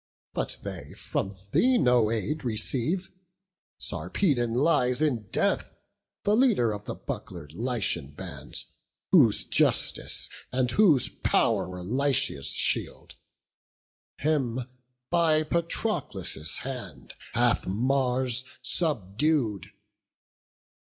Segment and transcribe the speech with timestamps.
[0.33, 3.11] but they from thee No aid receive;
[3.77, 5.75] Sarpedon lies in death,
[6.23, 8.65] The leader of the buckler'd Lycian bands,
[9.11, 13.13] Whose justice and whose pow'r were Lycia's shield;
[14.17, 14.61] Him
[15.11, 19.67] by Patroclus' hand hath Mars subdued.